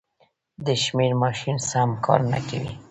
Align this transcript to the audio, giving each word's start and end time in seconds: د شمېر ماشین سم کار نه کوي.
د 0.65 0.67
شمېر 0.83 1.11
ماشین 1.23 1.57
سم 1.69 1.89
کار 2.05 2.21
نه 2.31 2.39
کوي. 2.47 2.71